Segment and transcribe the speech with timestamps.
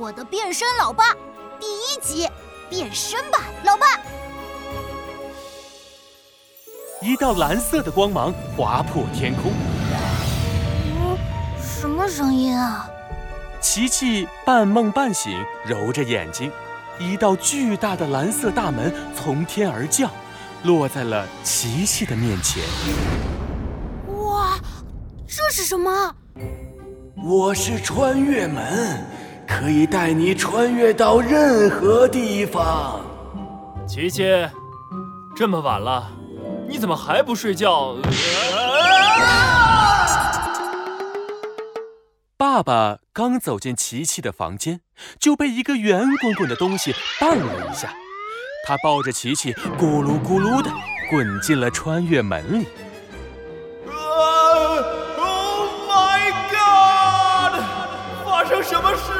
[0.00, 1.14] 我的变身老爸
[1.60, 2.26] 第一集，
[2.70, 4.00] 变身吧，老爸！
[7.02, 9.52] 一道蓝色的光芒划破天空。
[10.96, 11.18] 嗯，
[11.62, 12.88] 什么声音啊？
[13.60, 16.50] 琪琪半梦半醒，揉着眼睛，
[16.98, 20.10] 一道巨大的蓝色大门从天而降，
[20.62, 22.62] 落在了琪琪的面前。
[24.16, 24.58] 哇，
[25.28, 26.14] 这是什么？
[27.22, 29.04] 我是穿越门，
[29.50, 33.04] 可以带你穿越到任何地方。
[33.86, 34.24] 琪琪，
[35.36, 36.08] 这么晚了，
[36.68, 37.96] 你怎么还不睡觉？
[42.38, 44.80] 爸爸刚走进琪琪的房间，
[45.18, 47.92] 就被一个圆滚滚的东西绊了一下，
[48.64, 50.70] 他抱着琪琪咕噜咕噜的
[51.10, 52.66] 滚进了穿越门里。
[53.88, 54.80] Oh
[55.90, 57.60] my God！
[58.24, 59.12] 发生什么事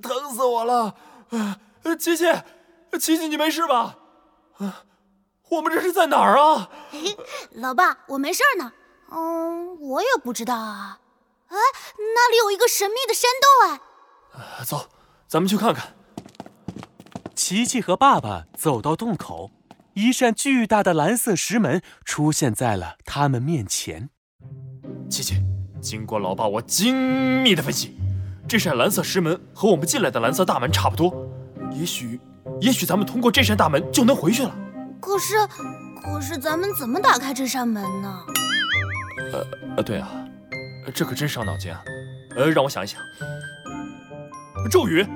[0.00, 0.96] 疼疼死我了！
[1.98, 2.24] 琪琪，
[2.98, 3.96] 琪琪，你没事吧？
[4.58, 4.84] 啊
[5.48, 6.70] 我们这是在哪儿啊？
[7.54, 8.72] 老爸，我没事呢。
[9.10, 11.00] 嗯，我也不知道啊。
[11.48, 11.56] 哎，
[12.14, 13.80] 那里有一个神秘的山洞哎。
[14.64, 14.88] 走，
[15.26, 15.94] 咱们去看看。
[17.34, 19.50] 琪琪和爸爸走到洞口，
[19.94, 24.10] 一扇巨大的蓝色石门出现在了他们面前。
[25.10, 25.42] 琪琪，
[25.82, 27.98] 经过老爸我精密的分析，
[28.50, 31.24] 这扇蓝色石门和我们进来的蓝色大门差不多。
[31.70, 32.20] 也许，
[32.60, 34.52] 也许咱们通过这扇大门就能回去了。
[35.00, 35.36] 可是，
[36.02, 38.12] 可是咱们怎么打开这扇门呢？
[39.32, 40.10] 呃呃，对啊，
[40.92, 41.80] 这可真伤脑筋啊！
[42.34, 43.00] 呃，让我想一想，
[44.68, 45.06] 咒语，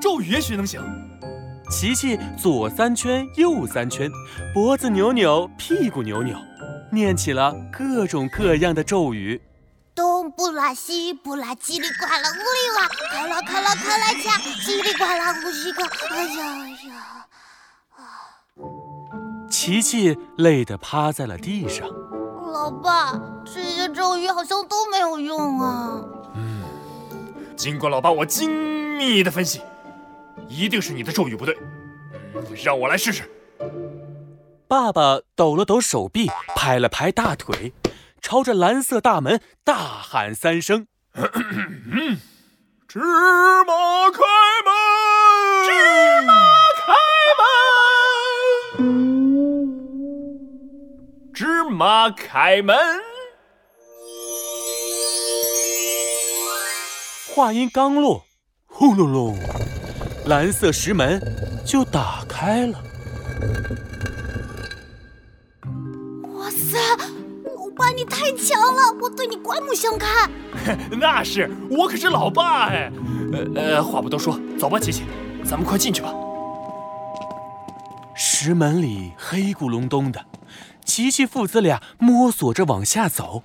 [0.00, 0.80] 咒语也许能行。
[1.68, 4.08] 琪琪左三圈，右三圈，
[4.54, 6.38] 脖子扭扭，屁股扭扭，
[6.92, 9.42] 念起了各种各样的咒语。
[10.44, 17.26] 东不拉西不拉，叽里呱啦，呜里哇，咔啦咔啦咔啦恰，叽里呱啦，呼西个，哎呀呀！
[19.50, 21.88] 琪琪累得趴在了地上。
[22.52, 26.02] 老爸，这些咒语好像都没有用啊。
[26.34, 26.62] 嗯，
[27.56, 29.62] 经过老爸我精密的分析，
[30.46, 31.56] 一定是你的咒语不对。
[32.62, 33.30] 让我来试试。
[34.68, 37.72] 爸爸抖了抖手臂，拍了拍大腿，
[38.24, 40.86] 朝着蓝色大门大喊三声：
[42.88, 43.04] “芝麻
[44.10, 44.22] 开
[44.64, 44.72] 门！
[45.66, 45.70] 芝
[46.22, 46.32] 麻
[46.80, 46.86] 开
[47.36, 47.44] 门！”
[51.34, 52.74] 芝麻开门。
[57.34, 58.24] 话音刚落，
[58.64, 59.38] 轰隆隆，
[60.24, 61.20] 蓝色石门
[61.66, 62.82] 就打开了。
[66.32, 67.04] 哇塞，老
[67.76, 70.30] 爸你太强了，我对你刮目相看。
[70.90, 72.90] 那是，我可是老爸哎。
[73.32, 75.04] 呃呃，话不多说，走吧，琪琪，
[75.44, 76.12] 咱们快进去吧。
[78.14, 80.24] 石门里黑咕隆咚的。
[80.84, 83.42] 琪琪父子俩摸索着往下走，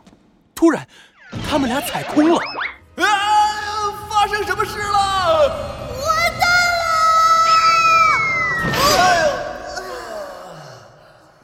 [0.54, 0.88] 突然，
[1.50, 2.40] 他们俩踩空了。
[2.98, 3.06] 啊！
[4.10, 5.48] 发生什么事了？
[5.48, 8.74] 完蛋了！
[8.74, 9.28] 哎呦！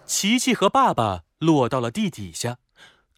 [0.06, 2.58] 琪琪和爸爸落到了地底下，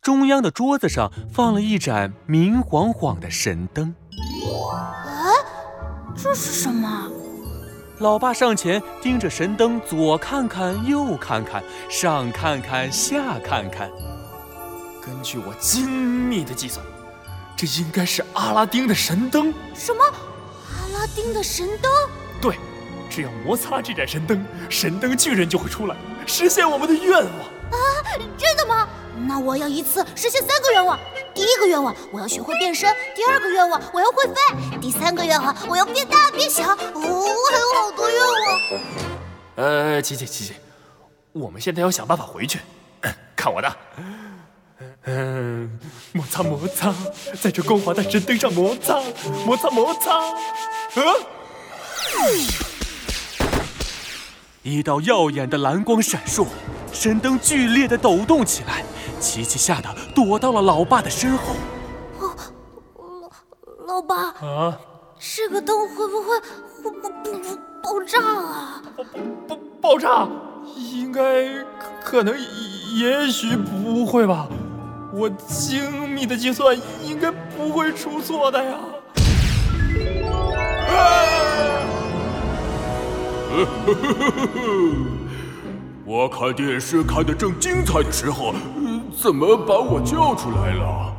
[0.01, 3.93] 中央的桌子上放了一盏明晃晃的神灯。
[4.73, 5.29] 哎，
[6.15, 7.11] 这是什么？
[7.99, 13.89] 老爸上前盯着神灯，左看看，右看看，上看看，下看看。
[15.01, 16.85] 根据我精密的计算，
[17.55, 19.53] 这应该是阿拉丁的神灯。
[19.73, 20.03] 什么？
[20.71, 21.91] 阿拉丁的神灯？
[22.41, 22.57] 对，
[23.09, 25.95] 只要摩擦这盏神灯，神灯巨人就会出来，
[26.25, 27.56] 实现我们的愿望。
[28.37, 28.87] 真的吗？
[29.27, 30.99] 那我要一次实现三个愿望。
[31.33, 36.63] 第一个愿望，我要学会变身；第二个愿望，我要会飞；第三个愿望，我要变大变小。
[36.71, 38.61] 哦，还有好多愿望。
[39.55, 40.53] 呃，琪琪，琪琪，
[41.31, 42.59] 我们现在要想办法回去。
[43.35, 43.77] 看我的，
[45.05, 45.79] 嗯，
[46.11, 46.93] 摩擦摩擦，
[47.39, 48.99] 在这光滑的神灯上摩擦，
[49.45, 50.19] 摩擦摩擦。
[50.95, 52.47] 嗯，
[54.63, 56.47] 一道耀眼的蓝光闪烁，
[56.99, 58.83] 神灯剧烈的抖动起来。
[59.19, 61.53] 琪琪吓得躲到了老爸的身后。
[62.19, 64.15] 老老爸
[64.45, 64.79] 啊，
[65.19, 66.39] 这个灯会不会
[66.81, 67.07] 会不不
[67.39, 68.81] 不爆炸啊？
[68.97, 69.03] 爆
[69.47, 70.27] 爆爆炸？
[70.75, 71.21] 应该
[72.03, 72.35] 可能
[72.95, 74.47] 也许不会吧。
[75.13, 78.75] 我精密的计算应该不会出错的呀。
[86.09, 88.53] 我看电视看得正精彩的时候，
[89.11, 91.13] 怎么把我叫出来了？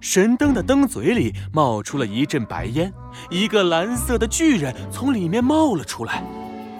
[0.00, 2.92] 神灯的灯嘴里冒出了一阵白烟，
[3.30, 6.24] 一个蓝色的巨人从里面冒了出来。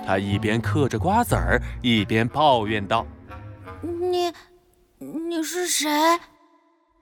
[0.04, 3.06] 他一边嗑着瓜子儿，一边抱怨道
[3.80, 4.32] ：“你，
[4.98, 5.88] 你是谁？”“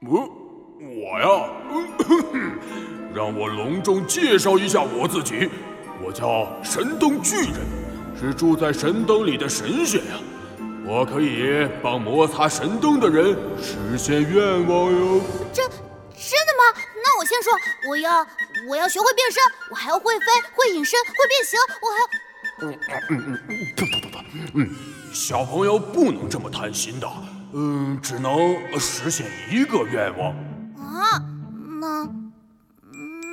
[0.07, 0.29] 我，
[0.81, 1.49] 我呀，
[3.15, 5.49] 让我隆重介绍一下我自己。
[6.05, 7.55] 我叫神灯巨人，
[8.19, 10.15] 是住在神灯里的神仙呀。
[10.87, 15.21] 我可以帮摩擦神灯的人实现愿望哟。”
[15.53, 15.63] 这。
[16.17, 16.81] 真的吗？
[17.03, 17.53] 那我先说，
[17.91, 18.27] 我要
[18.67, 21.99] 我要学会变身，我还要会飞、会隐身、会变形，我还……
[22.63, 22.79] 嗯
[23.11, 24.19] 嗯嗯，不不不不，
[24.55, 24.71] 嗯，
[25.13, 27.13] 小朋友不能这么贪心的，
[27.53, 30.31] 嗯，只能实现一个愿望。
[30.79, 31.21] 啊，
[31.81, 32.05] 那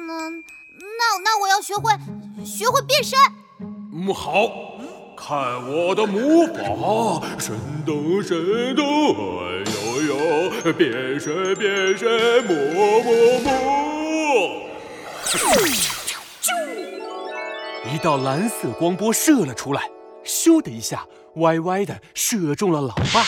[0.08, 1.94] 那那那我要学会
[2.44, 3.18] 学会变身。
[3.94, 4.52] 嗯，好。
[5.24, 5.38] 看
[5.70, 7.56] 我的魔法，神
[7.86, 12.56] 灯神灯，哎呦呦，变身变身，魔
[13.04, 13.52] 魔魔！
[17.94, 19.88] 一道蓝色光波射了出来，
[20.26, 21.06] 咻的一下，
[21.36, 23.22] 歪歪的射中了老爸。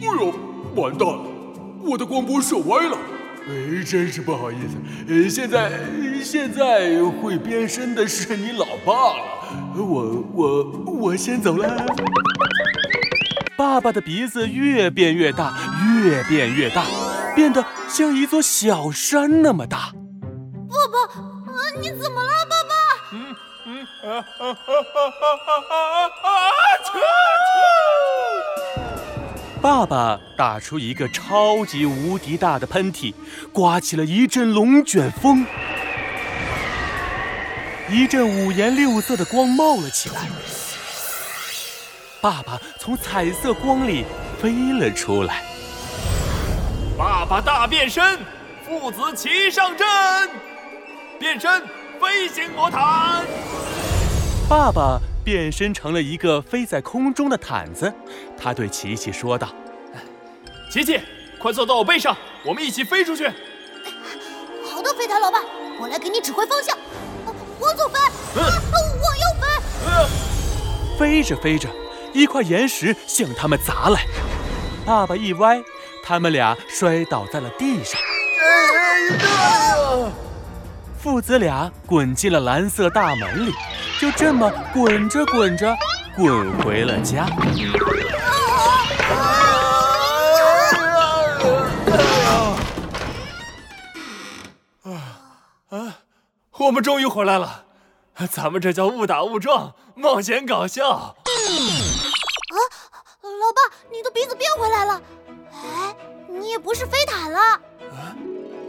[0.00, 0.32] 哎呦，
[0.74, 1.20] 完蛋了，
[1.84, 2.96] 我的光波射歪了。
[3.48, 4.76] 哎，真是不好意思。
[5.08, 5.70] 呃，现在
[6.22, 9.22] 现在会变身的是你老爸了。
[9.76, 10.64] 我我
[11.00, 11.86] 我先走了。
[13.56, 15.56] 爸爸的鼻子越变越大，
[16.02, 16.84] 越变越大，
[17.36, 19.92] 变得像一座小山那么大。
[20.68, 22.74] 爸爸，你怎么了，爸爸？
[23.12, 25.78] 嗯嗯啊啊啊啊啊
[26.22, 26.28] 啊
[26.92, 27.06] 啊！
[29.66, 33.12] 爸爸打出一个超级无敌大的喷嚏，
[33.52, 35.44] 刮起了一阵龙卷风，
[37.90, 40.28] 一阵五颜六色的光冒了起来。
[42.20, 44.04] 爸爸从彩色光里
[44.40, 45.42] 飞了出来。
[46.96, 48.20] 爸爸大变身，
[48.64, 49.84] 父子齐上阵，
[51.18, 51.60] 变身
[52.00, 53.24] 飞行魔毯。
[54.48, 55.00] 爸爸。
[55.26, 57.92] 变身成了一个飞在空中的毯子，
[58.40, 59.52] 他对琪琪说道
[60.70, 61.00] ：“琪琪，
[61.36, 63.26] 快坐到我背上，我们一起飞出去。
[64.70, 65.40] ”“好的，飞毯老爸，
[65.80, 66.78] 我来给你指挥方向。
[67.58, 67.98] ”“我左飞。
[68.38, 68.40] ”“我
[69.16, 70.16] 右飞。”
[70.96, 71.68] 飞着飞着，
[72.12, 74.06] 一块岩石向他们砸来，
[74.84, 75.60] 爸爸一歪，
[76.04, 78.00] 他们俩摔倒在了地上。
[80.96, 83.52] 父子俩滚进了蓝色大门里。
[83.98, 85.74] 就这么滚着滚着，
[86.14, 87.24] 滚回了家。
[94.82, 94.92] 啊
[95.70, 95.98] 啊！
[96.58, 97.64] 我们终于回来了，
[98.30, 100.90] 咱们这叫误打误撞，冒险搞笑。
[100.90, 101.16] 啊，
[103.22, 105.00] 老爸，你的鼻子变回来了。
[105.52, 105.96] 哎，
[106.28, 107.40] 你也不是飞毯了。
[107.40, 108.14] 啊，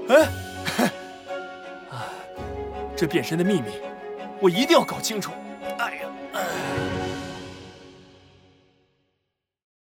[0.10, 0.30] 哎，
[1.92, 2.08] 啊，
[2.96, 3.82] 这变身的秘密。
[4.40, 5.32] 我一定要搞清楚！